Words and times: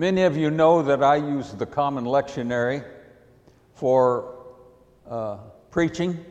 Many 0.00 0.22
of 0.22 0.34
you 0.34 0.50
know 0.50 0.80
that 0.80 1.02
I 1.02 1.16
use 1.16 1.52
the 1.52 1.66
Common 1.66 2.06
Lectionary 2.06 2.82
for 3.74 4.34
uh, 5.06 5.36
preaching. 5.70 6.24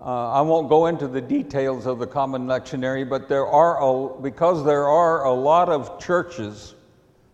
Uh, 0.00 0.32
I 0.32 0.40
won't 0.40 0.68
go 0.68 0.86
into 0.86 1.06
the 1.06 1.20
details 1.20 1.86
of 1.86 2.00
the 2.00 2.06
Common 2.08 2.48
Lectionary, 2.48 3.08
but 3.08 3.28
there 3.28 3.46
are, 3.46 3.80
a, 3.80 4.20
because 4.20 4.64
there 4.64 4.88
are 4.88 5.22
a 5.22 5.32
lot 5.32 5.68
of 5.68 6.00
churches 6.00 6.74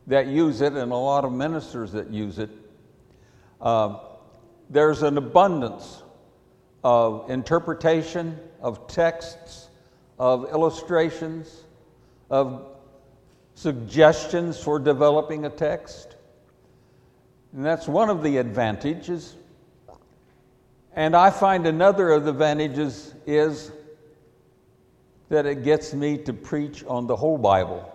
that 0.09 0.27
use 0.27 0.61
it 0.61 0.75
and 0.75 0.93
a 0.93 0.95
lot 0.95 1.25
of 1.25 1.33
ministers 1.33 1.91
that 1.93 2.11
use 2.11 2.39
it, 2.39 2.51
uh, 3.63 3.99
there's 4.69 5.03
an 5.03 5.17
abundance 5.17 6.03
of 6.85 7.31
interpretation, 7.31 8.39
of 8.61 8.87
texts, 8.89 9.71
of 10.19 10.51
illustrations, 10.53 11.65
of 12.29 12.67
suggestions 13.55 14.59
for 14.59 14.79
developing 14.79 15.45
a 15.45 15.51
text. 15.51 16.17
And 17.53 17.65
that's 17.65 17.87
one 17.87 18.11
of 18.11 18.23
the 18.23 18.39
advantages. 18.39 19.37
And 20.95 21.15
I 21.17 21.31
find 21.31 21.67
another 21.67 22.11
of 22.11 22.25
the 22.25 22.31
advantages 22.31 23.15
is 23.27 23.73
that 25.29 25.47
it 25.47 25.65
gets 25.65 25.95
me 25.95 26.19
to 26.19 26.33
preach 26.33 26.85
on 26.85 27.07
the 27.07 27.17
whole 27.17 27.39
Bible. 27.39 27.91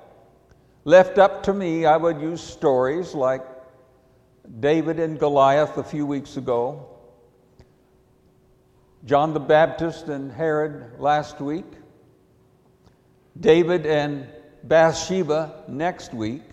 Left 0.86 1.18
up 1.18 1.44
to 1.44 1.54
me, 1.54 1.86
I 1.86 1.98
would 1.98 2.20
use 2.20 2.42
stories 2.42 3.14
like 3.14 3.46
David 4.60 5.00
and 5.00 5.20
Goliath 5.20 5.78
a 5.78 5.84
few 5.84 6.06
weeks 6.06 6.38
ago, 6.38 6.88
John 9.06 9.34
the 9.34 9.40
Baptist 9.40 10.08
and 10.08 10.32
Herod 10.32 11.00
last 11.00 11.40
week, 11.40 11.66
David 13.40 13.86
and 13.86 14.28
Bathsheba 14.64 15.64
next 15.68 16.14
week, 16.14 16.44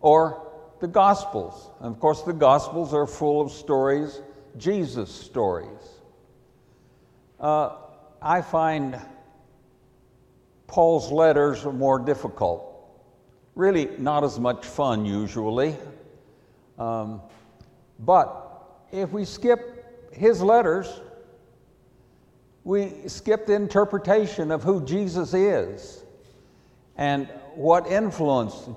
or 0.00 0.46
the 0.80 0.86
Gospels. 0.86 1.70
And 1.80 1.94
of 1.94 2.00
course, 2.00 2.22
the 2.22 2.32
Gospels 2.32 2.94
are 2.94 3.06
full 3.06 3.40
of 3.40 3.50
stories, 3.50 4.20
Jesus 4.56 5.10
stories. 5.10 5.68
Uh, 7.40 7.76
I 8.20 8.42
find 8.42 9.00
Paul's 10.66 11.10
letters 11.10 11.64
are 11.64 11.72
more 11.72 11.98
difficult. 11.98 12.64
Really, 13.54 13.88
not 13.98 14.22
as 14.24 14.38
much 14.38 14.66
fun 14.66 15.04
usually. 15.04 15.76
Um, 16.78 17.20
but 17.98 18.84
if 18.92 19.10
we 19.10 19.24
skip 19.24 20.12
his 20.12 20.40
letters, 20.42 21.00
we 22.64 22.92
skip 23.08 23.46
the 23.46 23.54
interpretation 23.54 24.50
of 24.50 24.62
who 24.62 24.84
Jesus 24.84 25.34
is 25.34 26.04
and 26.98 27.28
what 27.54 27.86
influence 27.86 28.68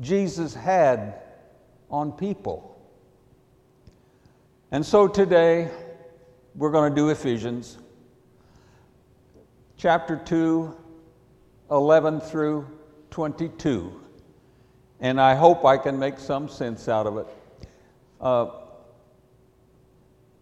Jesus 0.00 0.54
had 0.54 1.20
on 1.90 2.12
people. 2.12 2.66
And 4.72 4.84
so 4.84 5.06
today, 5.06 5.70
we're 6.54 6.70
going 6.70 6.90
to 6.90 6.96
do 6.96 7.10
Ephesians 7.10 7.76
chapter 9.76 10.16
2, 10.16 10.74
11 11.70 12.20
through 12.20 12.66
22. 13.10 14.00
And 15.00 15.20
I 15.20 15.34
hope 15.34 15.64
I 15.64 15.76
can 15.76 15.98
make 15.98 16.18
some 16.18 16.48
sense 16.48 16.88
out 16.88 17.06
of 17.06 17.18
it. 17.18 17.26
Uh, 18.20 18.46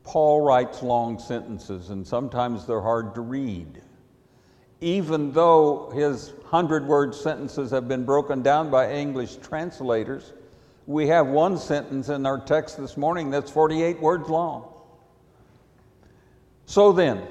Paul 0.04 0.40
writes 0.40 0.82
long 0.82 1.18
sentences, 1.18 1.90
and 1.90 2.06
sometimes 2.06 2.66
they're 2.66 2.80
hard 2.80 3.14
to 3.14 3.20
read 3.20 3.82
even 4.80 5.32
though 5.32 5.90
his 5.94 6.30
100 6.30 6.86
word 6.86 7.14
sentences 7.14 7.70
have 7.70 7.88
been 7.88 8.04
broken 8.04 8.42
down 8.42 8.70
by 8.70 8.92
English 8.92 9.36
translators, 9.36 10.32
we 10.86 11.08
have 11.08 11.26
one 11.26 11.58
sentence 11.58 12.08
in 12.08 12.24
our 12.24 12.38
text 12.38 12.78
this 12.78 12.96
morning 12.96 13.30
that's 13.30 13.50
48 13.50 14.00
words 14.00 14.28
long. 14.28 14.72
So 16.66 16.92
then, 16.92 17.26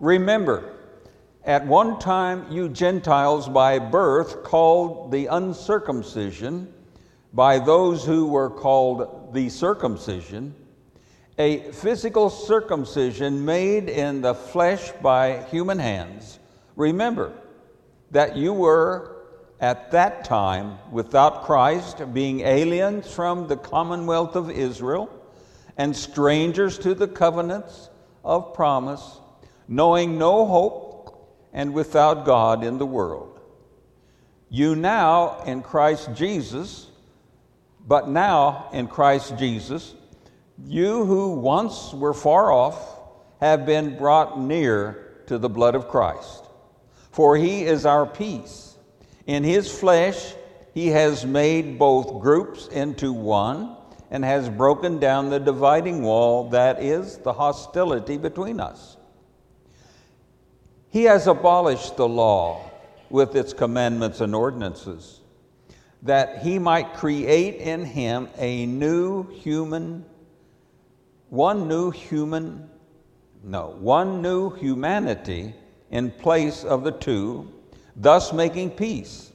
remember, 0.00 0.74
at 1.44 1.66
one 1.66 1.98
time 1.98 2.46
you 2.50 2.68
Gentiles 2.68 3.48
by 3.48 3.78
birth 3.78 4.42
called 4.42 5.10
the 5.10 5.26
uncircumcision, 5.26 6.72
by 7.32 7.58
those 7.58 8.04
who 8.04 8.26
were 8.26 8.50
called 8.50 9.32
the 9.32 9.48
circumcision, 9.48 10.54
a 11.38 11.70
physical 11.72 12.30
circumcision 12.30 13.44
made 13.44 13.88
in 13.88 14.20
the 14.20 14.34
flesh 14.34 14.90
by 15.02 15.42
human 15.44 15.78
hands 15.78 16.38
Remember 16.76 17.32
that 18.10 18.36
you 18.36 18.52
were 18.52 19.16
at 19.60 19.90
that 19.92 20.24
time 20.24 20.78
without 20.92 21.44
Christ, 21.44 22.12
being 22.12 22.40
aliens 22.40 23.12
from 23.12 23.48
the 23.48 23.56
commonwealth 23.56 24.36
of 24.36 24.50
Israel 24.50 25.10
and 25.76 25.96
strangers 25.96 26.78
to 26.80 26.94
the 26.94 27.08
covenants 27.08 27.88
of 28.24 28.54
promise, 28.54 29.20
knowing 29.66 30.18
no 30.18 30.46
hope 30.46 30.86
and 31.52 31.72
without 31.72 32.26
God 32.26 32.62
in 32.62 32.78
the 32.78 32.86
world. 32.86 33.40
You 34.50 34.76
now 34.76 35.42
in 35.46 35.62
Christ 35.62 36.10
Jesus, 36.14 36.88
but 37.86 38.08
now 38.08 38.68
in 38.72 38.86
Christ 38.86 39.36
Jesus, 39.38 39.94
you 40.64 41.04
who 41.04 41.34
once 41.34 41.92
were 41.92 42.14
far 42.14 42.52
off 42.52 42.98
have 43.40 43.66
been 43.66 43.96
brought 43.96 44.38
near 44.38 45.22
to 45.26 45.38
the 45.38 45.48
blood 45.48 45.74
of 45.74 45.88
Christ. 45.88 46.45
For 47.16 47.34
he 47.34 47.62
is 47.62 47.86
our 47.86 48.04
peace. 48.04 48.76
In 49.26 49.42
his 49.42 49.72
flesh, 49.72 50.34
he 50.74 50.88
has 50.88 51.24
made 51.24 51.78
both 51.78 52.20
groups 52.20 52.66
into 52.66 53.10
one 53.10 53.74
and 54.10 54.22
has 54.22 54.50
broken 54.50 54.98
down 54.98 55.30
the 55.30 55.40
dividing 55.40 56.02
wall 56.02 56.50
that 56.50 56.82
is 56.82 57.16
the 57.16 57.32
hostility 57.32 58.18
between 58.18 58.60
us. 58.60 58.98
He 60.90 61.04
has 61.04 61.26
abolished 61.26 61.96
the 61.96 62.06
law 62.06 62.60
with 63.08 63.34
its 63.34 63.54
commandments 63.54 64.20
and 64.20 64.34
ordinances, 64.34 65.22
that 66.02 66.42
he 66.42 66.58
might 66.58 66.92
create 66.92 67.54
in 67.54 67.86
him 67.86 68.28
a 68.36 68.66
new 68.66 69.26
human, 69.30 70.04
one 71.30 71.66
new 71.66 71.90
human, 71.90 72.68
no, 73.42 73.74
one 73.78 74.20
new 74.20 74.50
humanity 74.50 75.54
in 75.90 76.10
place 76.10 76.64
of 76.64 76.84
the 76.84 76.92
two, 76.92 77.52
thus 77.94 78.32
making 78.32 78.70
peace, 78.70 79.32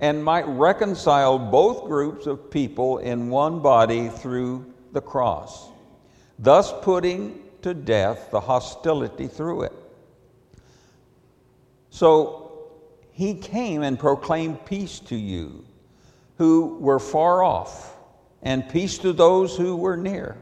and 0.00 0.24
might 0.24 0.46
reconcile 0.46 1.38
both 1.38 1.84
groups 1.84 2.26
of 2.26 2.50
people 2.50 2.98
in 2.98 3.30
one 3.30 3.60
body 3.60 4.08
through 4.08 4.72
the 4.92 5.00
cross, 5.00 5.70
thus 6.38 6.72
putting 6.82 7.40
to 7.62 7.72
death 7.74 8.30
the 8.30 8.40
hostility 8.40 9.28
through 9.28 9.62
it. 9.62 9.72
So 11.90 12.70
he 13.12 13.34
came 13.34 13.82
and 13.82 13.98
proclaimed 13.98 14.64
peace 14.64 14.98
to 15.00 15.16
you 15.16 15.64
who 16.38 16.78
were 16.80 16.98
far 16.98 17.44
off, 17.44 17.96
and 18.42 18.68
peace 18.68 18.98
to 18.98 19.12
those 19.12 19.56
who 19.56 19.76
were 19.76 19.96
near. 19.96 20.36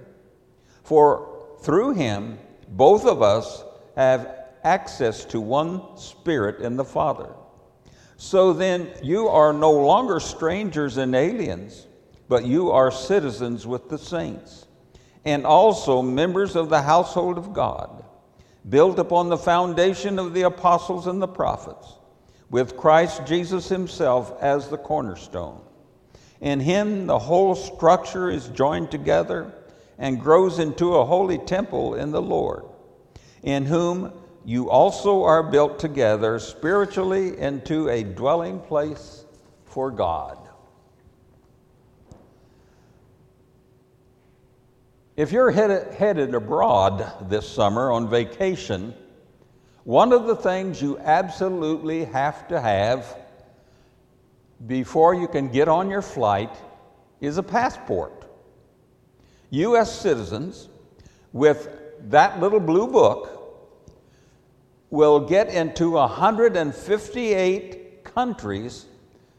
For 0.85 1.57
through 1.61 1.95
him, 1.95 2.39
both 2.69 3.05
of 3.05 3.21
us 3.21 3.63
have 3.97 4.40
access 4.65 5.25
to 5.27 5.41
one 5.41 5.97
Spirit 5.97 6.61
in 6.61 6.77
the 6.77 6.85
Father. 6.85 7.31
So 8.17 8.53
then, 8.53 8.89
you 9.03 9.29
are 9.29 9.53
no 9.53 9.73
longer 9.73 10.21
strangers 10.21 10.99
and 10.99 11.15
aliens, 11.15 11.87
but 12.29 12.45
you 12.45 12.71
are 12.71 12.91
citizens 12.91 13.67
with 13.67 13.89
the 13.89 13.99
saints, 13.99 14.67
and 15.25 15.47
also 15.47 16.03
members 16.03 16.55
of 16.55 16.69
the 16.69 16.83
household 16.83 17.39
of 17.39 17.53
God, 17.53 18.05
built 18.69 18.99
upon 18.99 19.29
the 19.29 19.39
foundation 19.39 20.19
of 20.19 20.35
the 20.35 20.43
apostles 20.43 21.07
and 21.07 21.21
the 21.21 21.27
prophets, 21.27 21.95
with 22.51 22.77
Christ 22.77 23.27
Jesus 23.27 23.69
Himself 23.69 24.35
as 24.43 24.69
the 24.69 24.79
cornerstone. 24.79 25.63
In 26.41 26.61
Him, 26.61 27.07
the 27.07 27.19
whole 27.19 27.55
structure 27.55 28.31
is 28.31 28.49
joined 28.49 28.91
together 28.91 29.53
and 29.99 30.21
grows 30.21 30.59
into 30.59 30.97
a 30.97 31.05
holy 31.05 31.39
temple 31.39 31.95
in 31.95 32.11
the 32.11 32.23
Lord, 32.23 32.65
in 33.43 33.65
whom 33.67 34.13
you 34.51 34.69
also 34.69 35.23
are 35.23 35.45
built 35.45 35.79
together 35.79 36.41
spiritually 36.41 37.39
into 37.39 37.89
a 37.89 38.03
dwelling 38.03 38.59
place 38.59 39.25
for 39.63 39.93
God. 39.93 40.37
If 45.15 45.31
you're 45.31 45.53
headed, 45.53 45.95
headed 45.95 46.35
abroad 46.35 47.29
this 47.31 47.49
summer 47.49 47.93
on 47.93 48.11
vacation, 48.11 48.93
one 49.85 50.13
of 50.13 50.27
the 50.27 50.35
things 50.35 50.83
you 50.83 50.99
absolutely 50.99 52.07
have 52.07 52.49
to 52.49 52.61
have 52.61 53.17
before 54.67 55.15
you 55.15 55.29
can 55.29 55.47
get 55.47 55.69
on 55.69 55.89
your 55.89 56.03
flight 56.03 56.57
is 57.21 57.39
a 57.39 57.43
passport. 57.45 58.25
U.S. 59.51 60.01
citizens 60.01 60.69
with 61.33 61.69
that 62.09 62.41
little 62.41 62.59
blue 62.59 62.89
book 62.89 63.40
will 64.91 65.21
get 65.21 65.49
into 65.49 65.93
158 65.93 68.05
countries 68.05 68.87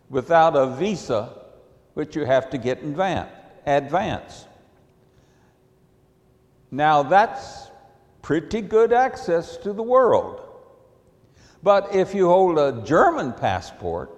without 0.10 0.56
a 0.56 0.68
visa 0.68 1.38
which 1.94 2.16
you 2.16 2.26
have 2.26 2.50
to 2.50 2.58
get 2.58 2.80
in 2.80 3.00
advance. 3.66 4.46
Now, 6.72 7.04
that's 7.04 7.68
pretty 8.22 8.62
good 8.62 8.94
access 8.94 9.58
to 9.58 9.74
the 9.74 9.84
world. 9.84 10.42
But 11.64 11.94
if 11.94 12.16
you 12.16 12.28
hold 12.28 12.58
a 12.58 12.82
German 12.86 13.34
passport, 13.34 14.10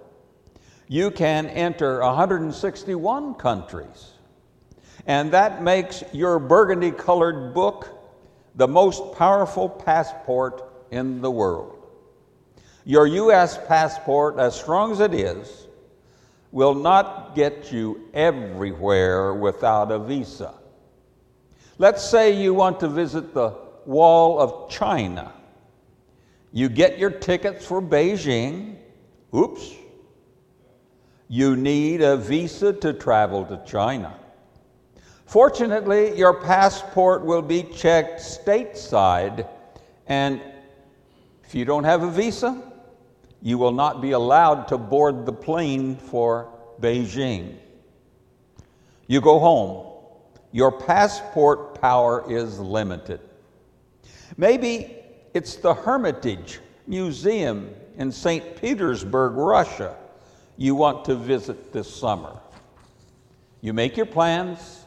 you 0.88 1.10
can 1.10 1.48
enter 1.48 2.00
161 2.02 3.34
countries. 3.36 4.12
And 5.08 5.32
that 5.32 5.64
makes 5.64 6.04
your 6.14 6.40
burgundy 6.40 6.92
colored 6.92 7.54
book 7.54 7.90
the 8.56 8.68
most 8.68 9.18
powerful 9.18 9.68
passport 9.68 10.73
in 10.94 11.22
the 11.22 11.32
world. 11.32 11.88
Your 12.86 13.08
U.S. 13.08 13.58
passport, 13.68 14.38
as 14.38 14.56
strong 14.56 14.92
as 14.92 15.00
it 15.00 15.14
is, 15.14 15.68
will 16.52 16.76
not 16.76 17.36
get 17.36 17.72
you 17.72 18.10
everywhere 18.14 19.34
without 19.34 19.92
a 19.92 19.98
visa. 19.98 20.54
Let's 21.80 22.08
say 22.08 22.40
you 22.40 22.54
want 22.54 22.80
to 22.82 22.88
visit 22.88 23.34
the 23.34 23.56
Wall 23.86 24.40
of 24.40 24.70
China. 24.70 25.34
You 26.52 26.70
get 26.70 27.00
your 27.00 27.10
tickets 27.10 27.66
for 27.66 27.82
Beijing. 27.82 28.76
Oops. 29.36 29.72
You 31.28 31.56
need 31.56 32.02
a 32.02 32.16
visa 32.16 32.74
to 32.74 32.94
travel 32.94 33.46
to 33.46 33.60
China. 33.66 34.14
Fortunately, 35.26 36.16
your 36.16 36.36
passport 36.42 37.26
will 37.26 37.42
be 37.42 37.64
checked 37.64 38.20
stateside, 38.20 39.48
and 40.06 40.40
if 41.54 41.60
you 41.60 41.66
don't 41.66 41.84
have 41.84 42.02
a 42.02 42.10
visa, 42.10 42.60
you 43.44 43.60
will 43.60 43.74
not 43.74 44.02
be 44.02 44.14
allowed 44.14 44.68
to 44.70 44.76
board 44.76 45.24
the 45.24 45.32
plane 45.32 45.96
for 45.96 46.52
Beijing. 46.82 47.58
You 49.06 49.22
go 49.22 49.38
home. 49.38 49.86
Your 50.52 50.72
passport 50.72 51.80
power 51.80 52.26
is 52.28 52.60
limited. 52.60 53.20
Maybe 54.36 54.96
it's 55.36 55.58
the 55.58 55.76
Hermitage 55.76 56.58
Museum 56.88 57.70
in 58.00 58.12
St. 58.12 58.60
Petersburg, 58.60 59.34
Russia, 59.34 59.96
you 60.58 60.74
want 60.74 61.06
to 61.06 61.14
visit 61.14 61.72
this 61.72 61.96
summer. 61.96 62.36
You 63.62 63.74
make 63.74 63.96
your 63.96 64.08
plans, 64.08 64.86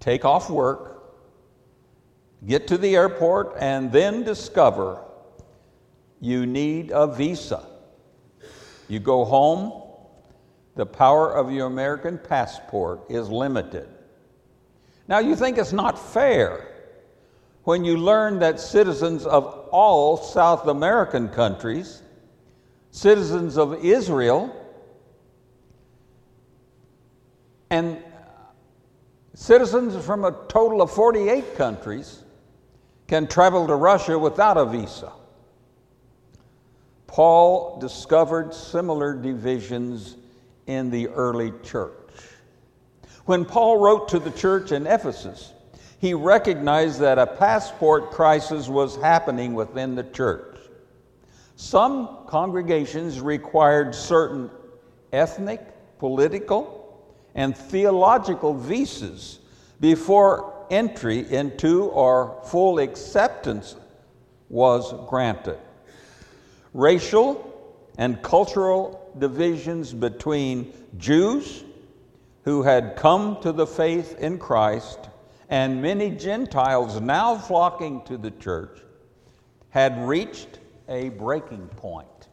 take 0.00 0.24
off 0.24 0.48
work, 0.48 1.12
get 2.46 2.66
to 2.68 2.78
the 2.78 2.96
airport, 2.96 3.54
and 3.60 3.92
then 3.92 4.22
discover 4.22 5.02
you 6.20 6.46
need 6.46 6.90
a 6.92 7.06
visa. 7.06 7.64
You 8.88 9.00
go 9.00 9.24
home, 9.24 9.82
the 10.74 10.86
power 10.86 11.32
of 11.32 11.50
your 11.50 11.66
American 11.66 12.18
passport 12.18 13.10
is 13.10 13.28
limited. 13.28 13.88
Now, 15.08 15.18
you 15.18 15.36
think 15.36 15.58
it's 15.58 15.72
not 15.72 15.98
fair 15.98 16.68
when 17.64 17.84
you 17.84 17.96
learn 17.96 18.38
that 18.40 18.60
citizens 18.60 19.26
of 19.26 19.44
all 19.70 20.16
South 20.16 20.66
American 20.68 21.28
countries, 21.28 22.02
citizens 22.90 23.58
of 23.58 23.84
Israel, 23.84 24.54
and 27.70 28.02
citizens 29.34 30.04
from 30.04 30.24
a 30.24 30.32
total 30.48 30.80
of 30.80 30.90
48 30.92 31.56
countries 31.56 32.22
can 33.08 33.26
travel 33.26 33.66
to 33.66 33.74
Russia 33.74 34.18
without 34.18 34.56
a 34.56 34.64
visa. 34.64 35.12
Paul 37.06 37.78
discovered 37.78 38.52
similar 38.52 39.14
divisions 39.14 40.16
in 40.66 40.90
the 40.90 41.08
early 41.08 41.52
church. 41.62 41.92
When 43.24 43.44
Paul 43.44 43.78
wrote 43.78 44.08
to 44.08 44.18
the 44.18 44.30
church 44.30 44.72
in 44.72 44.86
Ephesus, 44.86 45.52
he 45.98 46.14
recognized 46.14 47.00
that 47.00 47.18
a 47.18 47.26
passport 47.26 48.10
crisis 48.10 48.68
was 48.68 48.96
happening 48.96 49.54
within 49.54 49.94
the 49.94 50.04
church. 50.04 50.58
Some 51.56 52.26
congregations 52.26 53.20
required 53.20 53.94
certain 53.94 54.50
ethnic, 55.12 55.60
political, 55.98 56.76
and 57.34 57.56
theological 57.56 58.54
visas 58.54 59.40
before 59.80 60.66
entry 60.70 61.30
into 61.32 61.84
or 61.84 62.40
full 62.44 62.78
acceptance 62.78 63.76
was 64.48 64.94
granted. 65.08 65.58
Racial 66.76 67.72
and 67.96 68.20
cultural 68.20 69.10
divisions 69.18 69.94
between 69.94 70.74
Jews 70.98 71.64
who 72.44 72.62
had 72.62 72.96
come 72.96 73.40
to 73.40 73.50
the 73.50 73.66
faith 73.66 74.18
in 74.18 74.38
Christ 74.38 74.98
and 75.48 75.80
many 75.80 76.10
Gentiles 76.10 77.00
now 77.00 77.34
flocking 77.34 78.02
to 78.02 78.18
the 78.18 78.30
church 78.30 78.78
had 79.70 80.06
reached 80.06 80.58
a 80.86 81.08
breaking 81.08 81.66
point. 81.68 82.28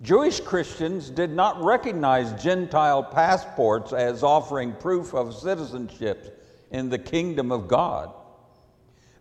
Jewish 0.00 0.38
Christians 0.38 1.10
did 1.10 1.30
not 1.30 1.60
recognize 1.60 2.40
Gentile 2.40 3.02
passports 3.02 3.92
as 3.92 4.22
offering 4.22 4.72
proof 4.72 5.14
of 5.14 5.34
citizenship 5.34 6.46
in 6.70 6.90
the 6.90 6.98
kingdom 6.98 7.50
of 7.50 7.66
God. 7.66 8.14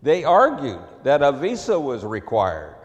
They 0.04 0.24
argued 0.24 0.82
that 1.02 1.24
a 1.24 1.32
visa 1.32 1.80
was 1.80 2.06
required, 2.06 2.76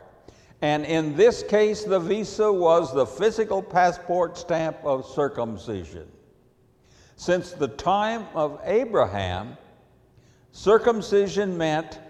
and 0.60 0.84
in 0.84 1.14
this 1.16 1.42
case, 1.42 1.84
the 1.84 2.00
visa 2.00 2.52
was 2.52 2.92
the 2.92 3.06
physical 3.06 3.62
passport 3.62 4.36
stamp 4.36 4.76
of 4.84 5.06
circumcision. 5.06 6.08
Since 7.16 7.52
the 7.52 7.68
time 7.68 8.26
of 8.34 8.60
Abraham, 8.64 9.56
circumcision 10.52 11.56
meant 11.56 12.00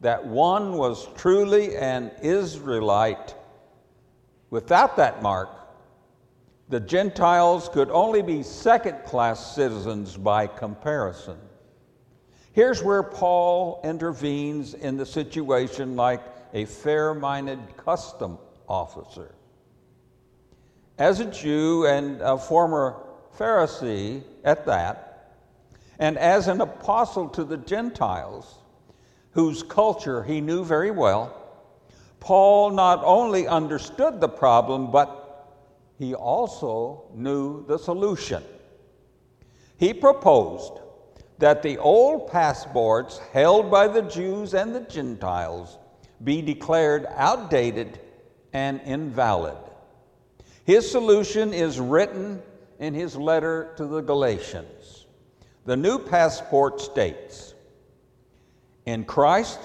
that 0.00 0.26
one 0.26 0.72
was 0.76 1.08
truly 1.16 1.76
an 1.76 2.10
Israelite. 2.22 3.36
Without 4.50 4.96
that 4.96 5.22
mark, 5.22 5.48
the 6.68 6.80
Gentiles 6.80 7.68
could 7.68 7.90
only 7.90 8.22
be 8.22 8.42
second 8.42 9.04
class 9.04 9.54
citizens 9.54 10.16
by 10.16 10.48
comparison. 10.48 11.38
Here's 12.52 12.82
where 12.82 13.02
Paul 13.02 13.80
intervenes 13.84 14.74
in 14.74 14.96
the 14.96 15.06
situation 15.06 15.94
like 15.96 16.22
a 16.52 16.64
fair 16.64 17.14
minded 17.14 17.58
custom 17.76 18.38
officer. 18.68 19.34
As 20.98 21.20
a 21.20 21.24
Jew 21.24 21.86
and 21.86 22.20
a 22.20 22.36
former 22.36 23.02
Pharisee 23.38 24.22
at 24.44 24.66
that, 24.66 25.38
and 25.98 26.18
as 26.18 26.48
an 26.48 26.60
apostle 26.60 27.28
to 27.30 27.44
the 27.44 27.56
Gentiles, 27.56 28.58
whose 29.30 29.62
culture 29.62 30.22
he 30.22 30.40
knew 30.40 30.64
very 30.64 30.90
well, 30.90 31.38
Paul 32.20 32.70
not 32.70 33.02
only 33.04 33.48
understood 33.48 34.20
the 34.20 34.28
problem, 34.28 34.90
but 34.90 35.18
he 35.98 36.14
also 36.14 37.04
knew 37.14 37.64
the 37.66 37.78
solution. 37.78 38.42
He 39.76 39.92
proposed 39.94 40.74
that 41.38 41.62
the 41.62 41.78
old 41.78 42.30
passports 42.30 43.20
held 43.32 43.70
by 43.70 43.88
the 43.88 44.02
Jews 44.02 44.54
and 44.54 44.74
the 44.74 44.80
Gentiles 44.80 45.78
be 46.24 46.42
declared 46.42 47.06
outdated 47.10 47.98
and 48.52 48.80
invalid. 48.84 49.56
His 50.64 50.88
solution 50.88 51.52
is 51.52 51.80
written 51.80 52.42
in 52.78 52.94
his 52.94 53.16
letter 53.16 53.72
to 53.76 53.86
the 53.86 54.00
Galatians. 54.00 55.06
The 55.64 55.76
new 55.76 55.98
passport 55.98 56.80
states 56.80 57.54
In 58.86 59.04
Christ, 59.04 59.58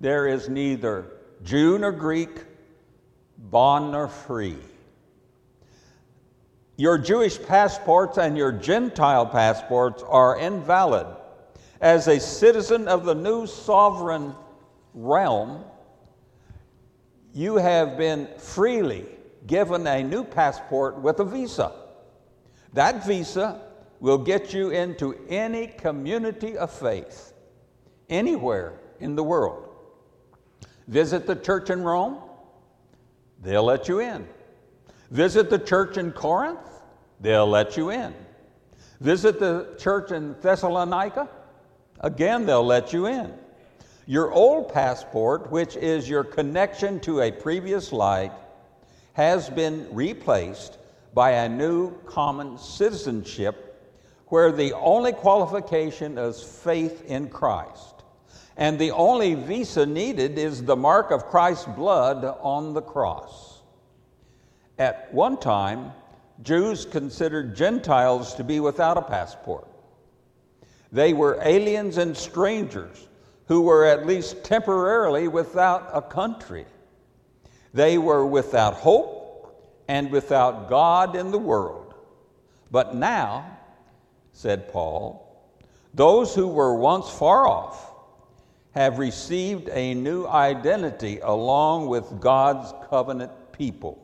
there 0.00 0.26
is 0.26 0.48
neither 0.48 1.06
Jew 1.42 1.78
nor 1.78 1.92
Greek, 1.92 2.44
bond 3.38 3.92
nor 3.92 4.08
free. 4.08 4.56
Your 6.76 6.98
Jewish 6.98 7.40
passports 7.40 8.18
and 8.18 8.36
your 8.36 8.50
Gentile 8.50 9.26
passports 9.26 10.02
are 10.02 10.38
invalid. 10.38 11.06
As 11.80 12.08
a 12.08 12.18
citizen 12.18 12.88
of 12.88 13.04
the 13.04 13.14
new 13.14 13.46
sovereign 13.46 14.34
realm, 14.94 15.64
you 17.34 17.56
have 17.56 17.98
been 17.98 18.28
freely 18.38 19.04
given 19.46 19.86
a 19.86 20.02
new 20.02 20.24
passport 20.24 21.00
with 21.00 21.18
a 21.18 21.24
visa. 21.24 21.72
That 22.72 23.04
visa 23.04 23.60
will 24.00 24.18
get 24.18 24.54
you 24.54 24.70
into 24.70 25.18
any 25.28 25.66
community 25.66 26.56
of 26.56 26.70
faith, 26.70 27.34
anywhere 28.08 28.78
in 29.00 29.16
the 29.16 29.22
world. 29.24 29.68
Visit 30.86 31.26
the 31.26 31.34
church 31.34 31.70
in 31.70 31.82
Rome, 31.82 32.18
they'll 33.42 33.64
let 33.64 33.88
you 33.88 34.00
in. 34.00 34.26
Visit 35.10 35.50
the 35.50 35.58
church 35.58 35.96
in 35.96 36.12
Corinth, 36.12 36.70
they'll 37.20 37.48
let 37.48 37.76
you 37.76 37.90
in. 37.90 38.14
Visit 39.00 39.40
the 39.40 39.74
church 39.78 40.12
in 40.12 40.36
Thessalonica, 40.40 41.28
again, 42.00 42.46
they'll 42.46 42.64
let 42.64 42.92
you 42.92 43.06
in. 43.06 43.32
Your 44.06 44.30
old 44.32 44.72
passport, 44.72 45.50
which 45.50 45.76
is 45.76 46.08
your 46.08 46.24
connection 46.24 47.00
to 47.00 47.22
a 47.22 47.32
previous 47.32 47.90
life, 47.90 48.32
has 49.14 49.48
been 49.48 49.88
replaced 49.92 50.76
by 51.14 51.30
a 51.30 51.48
new 51.48 51.96
common 52.04 52.58
citizenship 52.58 53.70
where 54.26 54.52
the 54.52 54.74
only 54.74 55.12
qualification 55.12 56.18
is 56.18 56.42
faith 56.42 57.02
in 57.06 57.30
Christ. 57.30 58.02
And 58.56 58.78
the 58.78 58.90
only 58.90 59.34
visa 59.34 59.86
needed 59.86 60.38
is 60.38 60.62
the 60.62 60.76
mark 60.76 61.10
of 61.10 61.26
Christ's 61.26 61.66
blood 61.66 62.24
on 62.40 62.74
the 62.74 62.82
cross. 62.82 63.62
At 64.78 65.12
one 65.14 65.38
time, 65.38 65.92
Jews 66.42 66.84
considered 66.84 67.56
Gentiles 67.56 68.34
to 68.34 68.44
be 68.44 68.60
without 68.60 68.98
a 68.98 69.02
passport. 69.02 69.66
They 70.92 71.12
were 71.14 71.38
aliens 71.42 71.96
and 71.96 72.16
strangers 72.16 73.08
who 73.46 73.62
were 73.62 73.84
at 73.84 74.06
least 74.06 74.42
temporarily 74.44 75.28
without 75.28 75.90
a 75.92 76.00
country. 76.00 76.66
They 77.72 77.98
were 77.98 78.24
without 78.24 78.74
hope 78.74 79.24
and 79.88 80.10
without 80.10 80.68
God 80.68 81.16
in 81.16 81.30
the 81.30 81.38
world. 81.38 81.94
But 82.70 82.94
now, 82.94 83.58
said 84.32 84.72
Paul, 84.72 85.20
those 85.92 86.34
who 86.34 86.48
were 86.48 86.74
once 86.74 87.10
far 87.10 87.46
off 87.46 87.92
have 88.72 88.98
received 88.98 89.68
a 89.68 89.94
new 89.94 90.26
identity 90.26 91.20
along 91.20 91.86
with 91.86 92.20
God's 92.20 92.72
covenant 92.88 93.52
people. 93.52 94.00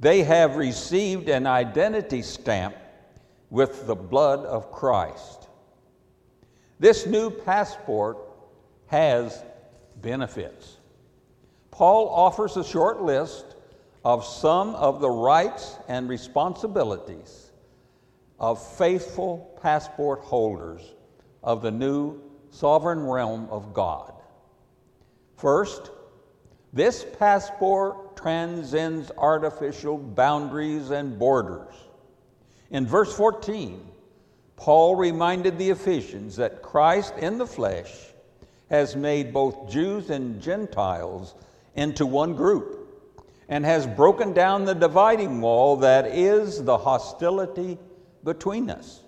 They 0.00 0.22
have 0.22 0.56
received 0.56 1.28
an 1.28 1.46
identity 1.46 2.22
stamp 2.22 2.76
with 3.50 3.86
the 3.86 3.94
blood 3.94 4.40
of 4.40 4.72
Christ. 4.72 5.47
This 6.78 7.06
new 7.06 7.30
passport 7.30 8.18
has 8.86 9.42
benefits. 10.00 10.76
Paul 11.70 12.08
offers 12.08 12.56
a 12.56 12.64
short 12.64 13.02
list 13.02 13.56
of 14.04 14.24
some 14.24 14.74
of 14.74 15.00
the 15.00 15.10
rights 15.10 15.76
and 15.88 16.08
responsibilities 16.08 17.50
of 18.38 18.64
faithful 18.76 19.58
passport 19.60 20.20
holders 20.20 20.82
of 21.42 21.62
the 21.62 21.70
new 21.70 22.20
sovereign 22.50 23.04
realm 23.04 23.48
of 23.50 23.74
God. 23.74 24.12
First, 25.36 25.90
this 26.72 27.04
passport 27.18 28.16
transcends 28.16 29.10
artificial 29.16 29.98
boundaries 29.98 30.90
and 30.90 31.18
borders. 31.18 31.74
In 32.70 32.86
verse 32.86 33.14
14, 33.16 33.80
Paul 34.58 34.96
reminded 34.96 35.56
the 35.56 35.70
Ephesians 35.70 36.36
that 36.36 36.62
Christ 36.62 37.14
in 37.18 37.38
the 37.38 37.46
flesh 37.46 37.92
has 38.68 38.96
made 38.96 39.32
both 39.32 39.70
Jews 39.70 40.10
and 40.10 40.42
Gentiles 40.42 41.34
into 41.74 42.04
one 42.04 42.34
group 42.34 42.74
and 43.48 43.64
has 43.64 43.86
broken 43.86 44.34
down 44.34 44.64
the 44.64 44.74
dividing 44.74 45.40
wall 45.40 45.76
that 45.76 46.06
is 46.06 46.62
the 46.62 46.76
hostility 46.76 47.78
between 48.24 48.68
us. 48.68 49.02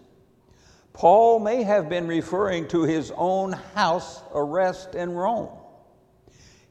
Paul 0.92 1.40
may 1.40 1.64
have 1.64 1.88
been 1.88 2.06
referring 2.06 2.68
to 2.68 2.84
his 2.84 3.12
own 3.16 3.52
house 3.52 4.22
arrest 4.32 4.94
in 4.94 5.12
Rome. 5.12 5.50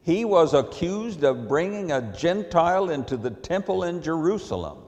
He 0.01 0.23
was 0.23 0.53
accused 0.53 1.23
of 1.23 1.47
bringing 1.47 1.91
a 1.91 2.01
Gentile 2.13 2.89
into 2.89 3.17
the 3.17 3.29
temple 3.29 3.83
in 3.83 4.01
Jerusalem. 4.01 4.79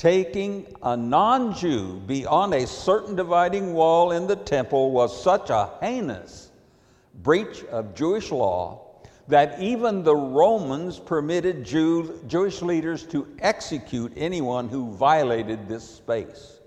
Taking 0.00 0.66
a 0.82 0.96
non 0.96 1.54
Jew 1.54 2.00
beyond 2.06 2.54
a 2.54 2.66
certain 2.66 3.16
dividing 3.16 3.74
wall 3.74 4.12
in 4.12 4.26
the 4.26 4.34
temple 4.34 4.92
was 4.92 5.22
such 5.22 5.50
a 5.50 5.68
heinous 5.82 6.50
breach 7.16 7.64
of 7.64 7.94
Jewish 7.94 8.30
law 8.30 8.80
that 9.28 9.60
even 9.60 10.02
the 10.02 10.16
Romans 10.16 10.98
permitted 10.98 11.64
Jew, 11.66 12.18
Jewish 12.28 12.62
leaders 12.62 13.04
to 13.08 13.28
execute 13.40 14.14
anyone 14.16 14.70
who 14.70 14.90
violated 14.90 15.68
this 15.68 15.86
space. 15.86 16.60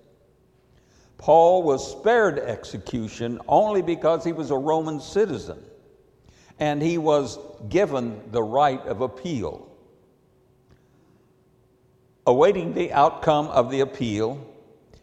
Paul 1.17 1.63
was 1.63 1.91
spared 1.91 2.37
execution 2.37 3.39
only 3.47 3.81
because 3.81 4.23
he 4.23 4.31
was 4.31 4.51
a 4.51 4.57
Roman 4.57 5.01
citizen 5.01 5.57
and 6.59 6.83
he 6.83 6.99
was 6.99 7.39
given 7.67 8.21
the 8.29 8.43
right 8.43 8.85
of 8.85 9.01
appeal. 9.01 9.72
Awaiting 12.25 12.73
the 12.73 12.93
outcome 12.93 13.47
of 13.47 13.69
the 13.69 13.81
appeal, 13.81 14.45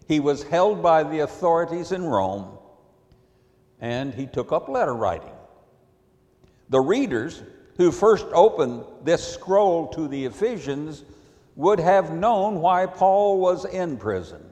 he 0.09 0.21
was 0.21 0.43
held 0.43 0.83
by 0.83 1.03
the 1.03 1.21
authorities 1.21 1.93
in 1.93 2.05
Rome 2.05 2.57
and 3.81 4.15
he 4.15 4.27
took 4.27 4.53
up 4.53 4.69
letter 4.69 4.95
writing. 4.95 5.33
The 6.69 6.81
readers 6.81 7.43
who 7.77 7.91
first 7.91 8.27
opened 8.33 8.85
this 9.03 9.27
scroll 9.35 9.89
to 9.89 10.07
the 10.07 10.27
Ephesians 10.27 11.05
would 11.57 11.81
have 11.81 12.13
known 12.13 12.61
why 12.61 12.87
Paul 12.87 13.39
was 13.39 13.65
in 13.65 13.97
prison. 13.97 14.45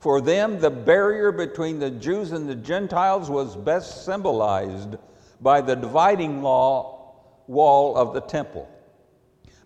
For 0.00 0.20
them, 0.20 0.60
the 0.60 0.70
barrier 0.70 1.32
between 1.32 1.78
the 1.78 1.90
Jews 1.90 2.32
and 2.32 2.48
the 2.48 2.54
Gentiles 2.54 3.30
was 3.30 3.56
best 3.56 4.04
symbolized 4.04 4.96
by 5.40 5.60
the 5.60 5.74
dividing 5.74 6.42
law 6.42 7.14
wall 7.46 7.96
of 7.96 8.14
the 8.14 8.20
temple. 8.20 8.68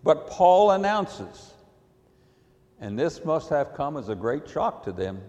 But 0.02 0.28
Paul 0.28 0.70
announces, 0.70 1.51
and 2.82 2.98
this 2.98 3.24
must 3.24 3.48
have 3.48 3.74
come 3.74 3.96
as 3.96 4.08
a 4.08 4.14
great 4.14 4.50
shock 4.50 4.82
to 4.82 4.90
them, 4.90 5.22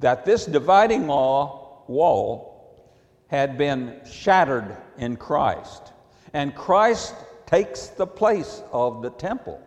that 0.00 0.24
this 0.24 0.46
dividing 0.46 1.06
wall 1.06 2.84
had 3.28 3.56
been 3.56 4.00
shattered 4.04 4.76
in 4.98 5.16
Christ. 5.16 5.92
And 6.32 6.52
Christ 6.52 7.14
takes 7.46 7.86
the 7.86 8.06
place 8.06 8.64
of 8.72 9.00
the 9.00 9.10
temple 9.10 9.62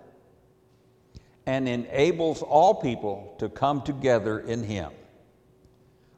and 1.46 1.70
enables 1.70 2.42
all 2.42 2.75
people 2.75 3.34
to 3.40 3.48
come 3.48 3.82
together 3.82 4.42
in 4.42 4.62
Him. 4.62 4.92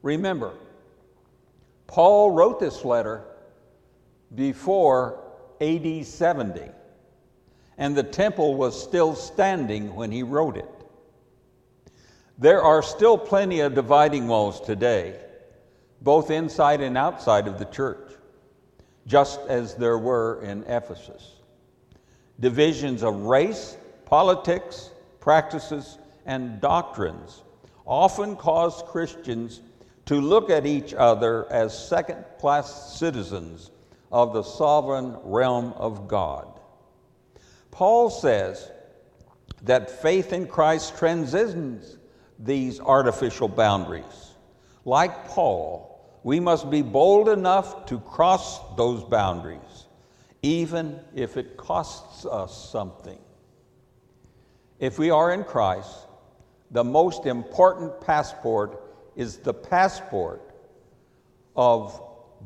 Remember, 0.02 0.54
Paul 1.86 2.32
wrote 2.32 2.60
this 2.60 2.84
letter 2.84 3.24
before 4.34 5.24
AD 5.62 6.06
70, 6.06 6.62
and 7.78 7.96
the 7.96 8.04
temple 8.04 8.56
was 8.56 8.82
still 8.82 9.16
standing 9.16 9.96
when 9.96 10.12
he 10.12 10.24
wrote 10.24 10.58
it. 10.58 10.70
There 12.38 12.62
are 12.62 12.82
still 12.82 13.18
plenty 13.18 13.62
of 13.62 13.76
dividing 13.76 14.28
walls 14.28 14.60
today, 14.62 15.20
both 16.02 16.32
inside 16.32 16.82
and 16.82 16.98
outside 16.98 17.48
of 17.48 17.60
the 17.60 17.66
church, 17.66 18.12
just 19.08 19.40
as 19.48 19.76
there 19.76 19.98
were 19.98 20.42
in 20.42 20.64
Ephesus. 20.64 21.36
Divisions 22.40 23.04
of 23.04 23.16
race, 23.22 23.78
politics, 24.06 24.90
practices, 25.20 25.98
and 26.26 26.60
doctrines 26.60 27.44
often 27.86 28.36
cause 28.36 28.84
Christians 28.88 29.62
to 30.06 30.16
look 30.16 30.50
at 30.50 30.66
each 30.66 30.94
other 30.94 31.52
as 31.52 31.88
second 31.88 32.24
class 32.40 32.98
citizens 32.98 33.72
of 34.12 34.34
the 34.34 34.44
sovereign 34.44 35.16
realm 35.24 35.74
of 35.78 36.08
God. 36.08 36.55
Paul 37.76 38.10
says 38.10 38.72
that 39.64 39.92
faith 39.92 40.32
in 40.32 40.48
Christ 40.48 40.98
transcends 40.98 41.98
these 42.40 42.80
artificial 42.80 43.50
boundaries. 43.50 44.32
Like 44.86 45.28
Paul, 45.28 46.20
we 46.24 46.40
must 46.40 46.70
be 46.70 46.82
bold 46.82 47.28
enough 47.28 47.86
to 47.88 48.00
cross 48.00 48.62
those 48.78 49.04
boundaries, 49.04 49.88
even 50.42 51.02
if 51.14 51.36
it 51.36 51.58
costs 51.58 52.26
us 52.26 52.72
something. 52.72 53.20
If 54.80 54.98
we 54.98 55.10
are 55.10 55.34
in 55.34 55.44
Christ, 55.44 56.08
the 56.72 56.84
most 56.86 57.26
important 57.26 58.00
passport 58.00 58.82
is 59.18 59.36
the 59.36 59.54
passport 59.54 60.42
of 61.58 62.02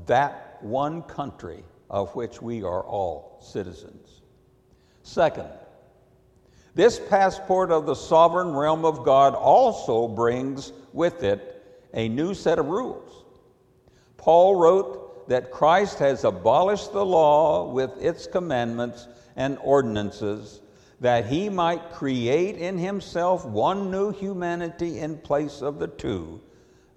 that 0.07 0.57
one 0.61 1.03
country 1.03 1.63
of 1.87 2.15
which 2.15 2.41
we 2.41 2.63
are 2.63 2.83
all 2.83 3.37
citizens. 3.43 4.21
Second, 5.03 5.47
this 6.75 6.99
passport 6.99 7.71
of 7.71 7.85
the 7.85 7.95
sovereign 7.95 8.53
realm 8.53 8.85
of 8.85 9.03
God 9.03 9.35
also 9.35 10.07
brings 10.07 10.71
with 10.93 11.23
it 11.23 11.63
a 11.93 12.07
new 12.07 12.33
set 12.33 12.59
of 12.59 12.67
rules. 12.67 13.25
Paul 14.17 14.55
wrote 14.55 15.27
that 15.29 15.51
Christ 15.51 15.99
has 15.99 16.23
abolished 16.23 16.93
the 16.93 17.05
law 17.05 17.71
with 17.71 17.91
its 18.01 18.27
commandments 18.27 19.07
and 19.35 19.57
ordinances 19.63 20.61
that 21.01 21.25
he 21.25 21.49
might 21.49 21.91
create 21.91 22.57
in 22.57 22.77
himself 22.77 23.45
one 23.45 23.89
new 23.89 24.11
humanity 24.11 24.99
in 24.99 25.17
place 25.17 25.61
of 25.61 25.79
the 25.79 25.87
two, 25.87 26.41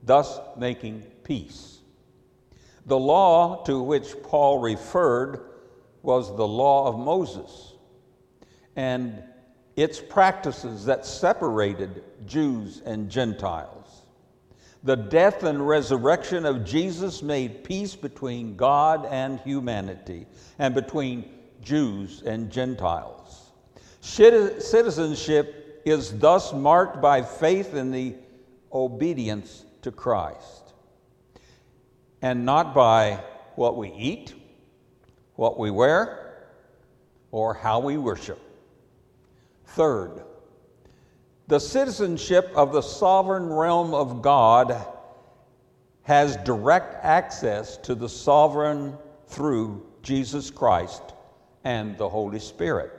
thus 0.02 0.40
making 0.56 1.02
peace 1.22 1.72
the 2.86 2.98
law 2.98 3.62
to 3.64 3.80
which 3.80 4.20
Paul 4.22 4.58
referred 4.58 5.40
was 6.02 6.34
the 6.36 6.46
law 6.46 6.88
of 6.88 6.98
Moses 6.98 7.71
and 8.76 9.22
its 9.76 10.00
practices 10.00 10.84
that 10.86 11.06
separated 11.06 12.04
Jews 12.26 12.82
and 12.84 13.10
Gentiles. 13.10 14.02
The 14.84 14.96
death 14.96 15.44
and 15.44 15.66
resurrection 15.66 16.44
of 16.44 16.64
Jesus 16.64 17.22
made 17.22 17.62
peace 17.64 17.94
between 17.94 18.56
God 18.56 19.06
and 19.06 19.38
humanity 19.40 20.26
and 20.58 20.74
between 20.74 21.30
Jews 21.62 22.22
and 22.22 22.50
Gentiles. 22.50 23.50
Citizenship 24.00 25.80
is 25.84 26.18
thus 26.18 26.52
marked 26.52 27.00
by 27.00 27.22
faith 27.22 27.74
in 27.74 27.92
the 27.92 28.16
obedience 28.72 29.64
to 29.82 29.92
Christ, 29.92 30.74
and 32.20 32.44
not 32.44 32.74
by 32.74 33.22
what 33.54 33.76
we 33.76 33.92
eat, 33.92 34.34
what 35.36 35.58
we 35.58 35.70
wear, 35.70 36.48
or 37.30 37.54
how 37.54 37.78
we 37.78 37.96
worship. 37.96 38.40
Third, 39.74 40.22
the 41.46 41.58
citizenship 41.58 42.52
of 42.54 42.72
the 42.72 42.82
sovereign 42.82 43.50
realm 43.50 43.94
of 43.94 44.20
God 44.20 44.86
has 46.02 46.36
direct 46.38 47.02
access 47.02 47.78
to 47.78 47.94
the 47.94 48.08
sovereign 48.08 48.98
through 49.28 49.86
Jesus 50.02 50.50
Christ 50.50 51.02
and 51.64 51.96
the 51.96 52.08
Holy 52.08 52.38
Spirit. 52.38 52.92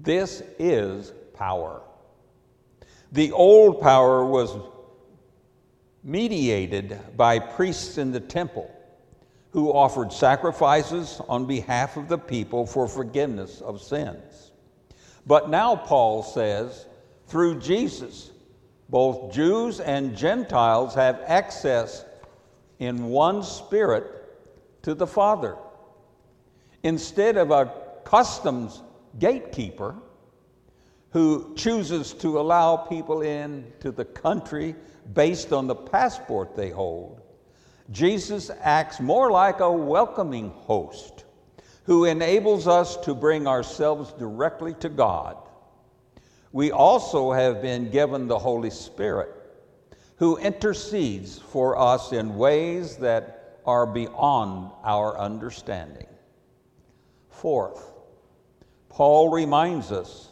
This 0.00 0.42
is 0.58 1.12
power. 1.34 1.82
The 3.12 3.30
old 3.30 3.80
power 3.80 4.24
was 4.24 4.56
mediated 6.02 6.98
by 7.16 7.38
priests 7.38 7.96
in 7.96 8.10
the 8.10 8.20
temple 8.20 8.74
who 9.52 9.72
offered 9.72 10.12
sacrifices 10.12 11.20
on 11.28 11.46
behalf 11.46 11.96
of 11.96 12.08
the 12.08 12.18
people 12.18 12.66
for 12.66 12.88
forgiveness 12.88 13.60
of 13.60 13.80
sins. 13.80 14.47
But 15.28 15.50
now 15.50 15.76
Paul 15.76 16.22
says, 16.22 16.86
through 17.26 17.60
Jesus, 17.60 18.30
both 18.88 19.30
Jews 19.30 19.78
and 19.78 20.16
Gentiles 20.16 20.94
have 20.94 21.20
access 21.26 22.06
in 22.78 23.04
one 23.10 23.42
spirit 23.42 24.06
to 24.82 24.94
the 24.94 25.06
Father. 25.06 25.56
Instead 26.82 27.36
of 27.36 27.50
a 27.50 27.70
customs 28.04 28.82
gatekeeper 29.18 29.94
who 31.10 31.54
chooses 31.56 32.14
to 32.14 32.40
allow 32.40 32.78
people 32.78 33.20
into 33.20 33.92
the 33.92 34.06
country 34.06 34.74
based 35.12 35.52
on 35.52 35.66
the 35.66 35.74
passport 35.74 36.56
they 36.56 36.70
hold, 36.70 37.20
Jesus 37.90 38.50
acts 38.60 38.98
more 38.98 39.30
like 39.30 39.60
a 39.60 39.70
welcoming 39.70 40.48
host 40.48 41.24
who 41.88 42.04
enables 42.04 42.68
us 42.68 42.98
to 42.98 43.14
bring 43.14 43.46
ourselves 43.46 44.12
directly 44.12 44.74
to 44.74 44.90
God. 44.90 45.38
We 46.52 46.70
also 46.70 47.32
have 47.32 47.62
been 47.62 47.90
given 47.90 48.28
the 48.28 48.38
Holy 48.38 48.68
Spirit 48.68 49.34
who 50.16 50.36
intercedes 50.36 51.38
for 51.38 51.78
us 51.78 52.12
in 52.12 52.36
ways 52.36 52.98
that 52.98 53.58
are 53.64 53.86
beyond 53.86 54.70
our 54.84 55.18
understanding. 55.18 56.06
Fourth, 57.30 57.90
Paul 58.90 59.30
reminds 59.30 59.90
us 59.90 60.28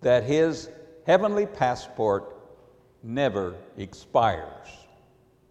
that 0.00 0.24
his 0.24 0.70
heavenly 1.04 1.44
passport 1.44 2.34
never 3.02 3.56
expires, 3.76 4.68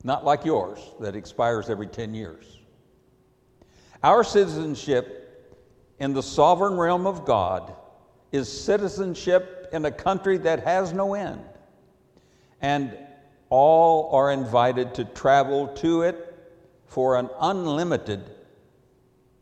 not 0.03 0.25
like 0.25 0.45
yours 0.45 0.79
that 0.99 1.15
expires 1.15 1.69
every 1.69 1.85
10 1.85 2.15
years. 2.15 2.60
Our 4.03 4.23
citizenship 4.23 5.17
in 5.99 6.13
the 6.13 6.23
sovereign 6.23 6.77
realm 6.77 7.05
of 7.05 7.25
God 7.25 7.75
is 8.31 8.51
citizenship 8.51 9.69
in 9.71 9.85
a 9.85 9.91
country 9.91 10.37
that 10.39 10.63
has 10.63 10.93
no 10.93 11.13
end, 11.13 11.43
and 12.61 12.97
all 13.49 14.09
are 14.15 14.31
invited 14.31 14.95
to 14.95 15.05
travel 15.05 15.67
to 15.67 16.01
it 16.01 16.27
for 16.87 17.17
an 17.17 17.29
unlimited 17.39 18.31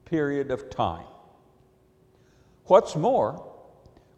period 0.06 0.52
of 0.52 0.70
time. 0.70 1.06
What's 2.66 2.96
more, 2.96 3.46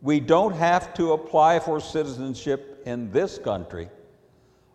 we 0.01 0.19
don't 0.19 0.53
have 0.55 0.93
to 0.95 1.13
apply 1.13 1.59
for 1.59 1.79
citizenship 1.79 2.81
in 2.85 3.11
this 3.11 3.37
country. 3.37 3.89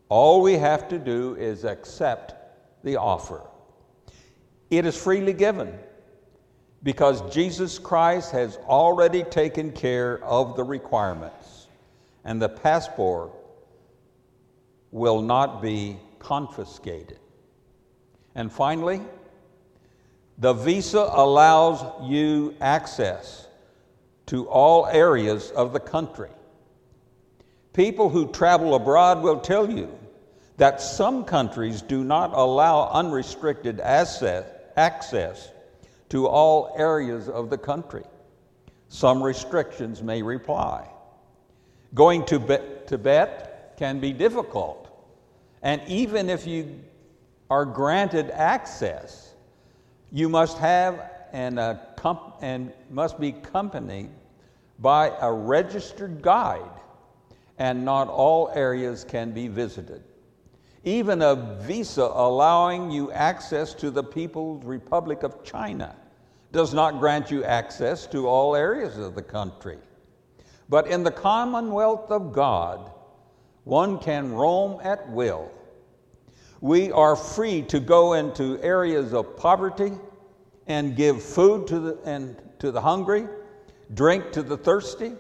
All 0.09 0.41
we 0.41 0.55
have 0.55 0.88
to 0.88 0.99
do 0.99 1.35
is 1.35 1.64
accept 1.64 2.35
the 2.85 2.97
offer. 2.97 3.43
It 4.71 4.85
is 4.85 5.01
freely 5.01 5.33
given 5.33 5.79
because 6.83 7.23
Jesus 7.33 7.79
Christ 7.79 8.33
has 8.33 8.57
already 8.69 9.23
taken 9.23 9.73
care 9.73 10.23
of 10.25 10.57
the 10.57 10.65
requirements, 10.65 11.69
and 12.25 12.41
the 12.41 12.49
passport 12.49 13.33
will 14.91 15.21
not 15.21 15.63
be 15.63 15.99
confiscated. 16.19 17.19
And 18.35 18.53
finally, 18.53 19.01
the 20.39 20.53
visa 20.53 21.09
allows 21.13 21.85
you 22.09 22.55
access 22.61 23.47
to 24.27 24.49
all 24.49 24.87
areas 24.87 25.51
of 25.53 25.73
the 25.73 25.81
country. 25.81 26.31
People 27.73 28.09
who 28.09 28.31
travel 28.33 28.75
abroad 28.75 29.23
will 29.23 29.41
tell 29.41 29.71
you 29.71 29.97
that 30.57 30.81
some 30.81 31.25
countries 31.25 31.83
do 31.83 32.03
not 32.03 32.33
allow 32.33 32.89
unrestricted 32.91 33.81
access 33.81 34.45
to 36.09 36.27
all 36.27 36.75
areas 36.77 37.29
of 37.29 37.51
the 37.51 37.59
country. 37.59 38.05
Some 38.89 39.23
restrictions 39.23 40.03
may 40.03 40.23
reply. 40.23 40.89
Going 41.95 42.25
to 42.27 42.39
Tibet 42.87 43.75
can 43.77 44.01
be 44.01 44.12
difficult, 44.12 44.89
and 45.62 45.81
even 45.87 46.31
if 46.31 46.47
you 46.47 46.81
are 47.51 47.65
granted 47.65 48.31
access, 48.31 49.35
you 50.12 50.29
must 50.29 50.59
have 50.59 51.01
uh, 51.59 51.75
and 52.41 52.73
must 52.91 53.21
be 53.21 53.29
accompanied 53.29 54.11
by 54.79 55.12
a 55.21 55.33
registered 55.33 56.23
guide, 56.23 56.81
and 57.59 57.85
not 57.85 58.09
all 58.09 58.51
areas 58.55 59.05
can 59.05 59.33
be 59.33 59.49
visited. 59.49 60.03
Even 60.87 61.20
a 61.20 61.35
visa 61.35 62.05
allowing 62.05 62.92
you 62.92 63.11
access 63.11 63.75
to 63.75 63.90
the 63.90 64.05
People's 64.05 64.64
Republic 64.64 65.25
of 65.25 65.42
China 65.42 65.96
does 66.53 66.72
not 66.72 67.01
grant 67.01 67.29
you 67.29 67.42
access 67.42 68.07
to 68.07 68.29
all 68.29 68.55
areas 68.55 68.96
of 68.96 69.16
the 69.16 69.22
country. 69.22 69.79
But 70.68 70.87
in 70.87 71.03
the 71.03 71.11
commonwealth 71.11 72.12
of 72.12 72.33
God, 72.33 72.92
one 73.64 73.99
can 73.99 74.33
roam 74.33 74.79
at 74.81 75.11
will. 75.11 75.51
We 76.61 76.92
are 76.92 77.16
free 77.16 77.62
to 77.62 77.81
go 77.81 78.12
into 78.12 78.62
areas 78.62 79.12
of 79.12 79.37
poverty 79.37 79.92
and 80.68 80.94
give 80.94 81.20
food 81.20 81.66
to 81.66 81.81
the, 81.81 81.99
and 82.05 82.40
to 82.61 82.70
the 82.70 82.81
hungry, 82.81 83.27
drink 83.92 84.31
to 84.33 84.42
the 84.44 84.57
thirsty, 84.57 85.14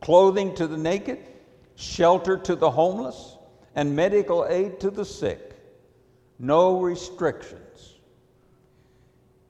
clothing 0.00 0.54
to 0.54 0.66
the 0.66 0.78
naked, 0.78 1.18
shelter 1.76 2.38
to 2.38 2.56
the 2.56 2.70
homeless, 2.70 3.31
and 3.74 3.94
medical 3.94 4.46
aid 4.46 4.80
to 4.80 4.90
the 4.90 5.04
sick. 5.04 5.54
No 6.38 6.80
restrictions. 6.80 7.94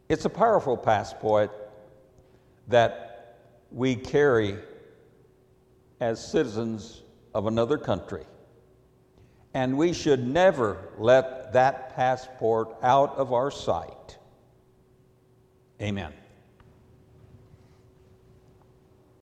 It's 0.09 0.25
a 0.25 0.31
powerful 0.31 0.77
passport 0.77 1.51
that 2.69 3.39
we 3.71 3.97
carry 3.97 4.57
as 6.01 6.25
citizens 6.25 7.03
of 7.35 7.47
another 7.47 7.79
country. 7.79 8.25
And 9.55 9.77
we 9.77 9.93
should 9.93 10.27
never 10.27 10.79
let 10.99 11.53
that 11.53 11.95
passport 11.95 12.75
out 12.83 13.17
of 13.17 13.33
our 13.33 13.51
sight. 13.51 14.19
Amen. 15.81 16.13